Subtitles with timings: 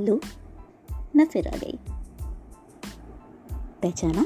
[0.00, 0.20] लो।
[1.16, 1.78] मैं फिर आ गई।
[3.52, 4.22] पहचाना?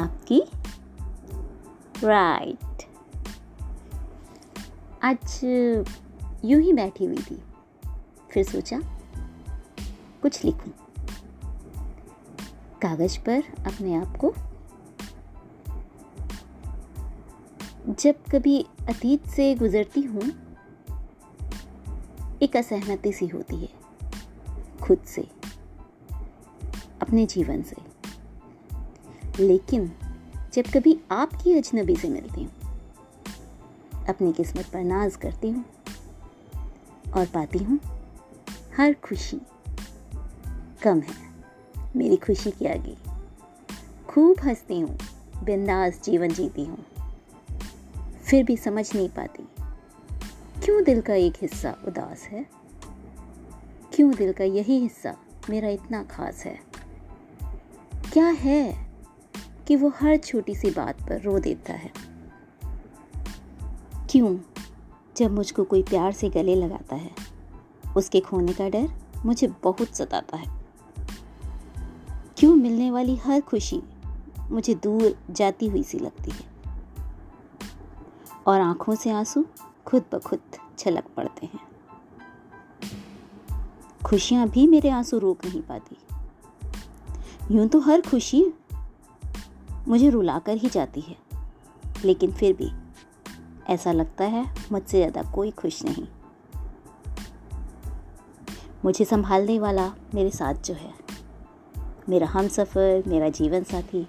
[0.00, 0.42] आपकी?
[2.04, 2.90] राइट
[5.02, 5.40] आज
[6.44, 7.42] यूँ ही बैठी हुई थी।
[8.30, 8.80] फिर सोचा,
[10.22, 10.70] कुछ लिखूं।
[12.82, 14.34] कागज़ पर अपने आप को।
[17.88, 20.43] जब कभी अतीत से गुजरती हूँ
[22.42, 23.68] एक असहमति सी होती है,
[24.82, 25.22] खुद से,
[27.02, 27.76] अपने जीवन से।
[29.40, 29.90] लेकिन
[30.54, 32.52] जब कभी आपकी अजनबी से मिलती हूँ,
[34.08, 35.64] अपनी किस्मत पर नाज करती हूँ
[37.16, 37.78] और पाती हूँ,
[38.76, 39.40] हर खुशी
[40.82, 41.16] कम है,
[41.96, 42.96] मेरी खुशी के आगे।
[44.08, 44.98] खूब हंसती हूँ,
[45.44, 46.84] बिंदास जीवन जीती हूँ,
[48.24, 49.48] फिर भी समझ नहीं पाती।
[50.62, 52.46] क्यों दिल का एक हिस्सा उदास है?
[53.94, 55.16] क्यों दिल का यही हिस्सा
[55.50, 56.60] मेरा इतना खास है?
[58.12, 58.90] क्या है
[59.68, 61.92] कि वो हर छोटी सी बात पर रो देता है?
[64.10, 64.38] क्यों
[65.16, 67.10] जब मुझको कोई प्यार से गले लगाता है,
[67.96, 68.88] उसके खोने का डर
[69.26, 70.64] मुझे बहुत सताता है?
[72.36, 73.82] क्यों मिलने वाली हर खुशी
[74.50, 76.54] मुझे दूर जाती हुई सी लगती है?
[78.46, 79.46] और आँखों से आँसू
[79.86, 80.40] खुद ब खुद
[80.78, 81.60] छलक पड़ते हैं।
[84.04, 85.96] खुशियाँ भी मेरे आँसू रोक नहीं पाती।
[87.56, 88.44] यूँ तो हर खुशी
[89.88, 91.16] मुझे रुलाकर ही जाती है।
[92.04, 92.70] लेकिन फिर भी
[93.68, 96.06] ऐसा लगता है मुझसे ज़्यादा कोई खुश नहीं।
[98.84, 100.92] मुझे संभालने वाला मेरे साथ जो है,
[102.08, 104.08] मेरा हम सफ़र, मेरा जीवन साथी,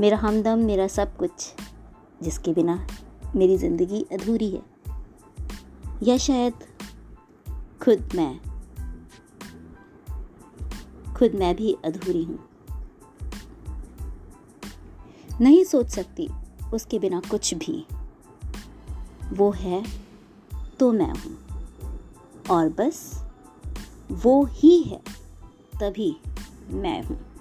[0.00, 1.54] मेरा हमदम, मेरा सब कुछ,
[2.22, 2.86] जिसके बिना
[3.36, 4.62] मेरी ज़िंदगी अधूरी है।
[6.02, 6.54] या शायद
[7.82, 8.40] खुद मैं
[11.14, 12.38] खुद मैं भी अधूरी हूँ।
[15.40, 16.28] नहीं सोच सकती
[16.74, 17.86] उसके बिना कुछ भी।
[19.32, 19.84] वो है
[20.80, 21.38] तो मैं हूँ,
[22.50, 23.24] और बस
[24.10, 25.02] वो ही है
[25.80, 26.16] तभी
[26.70, 27.31] मैं हूँ।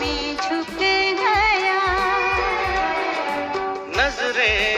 [0.00, 0.78] में झुक
[1.20, 1.80] गया।
[3.98, 4.77] नज़रें